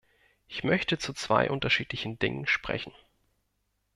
[0.47, 2.91] Ich möchte zu zwei unterschiedlichen Dingen sprechen.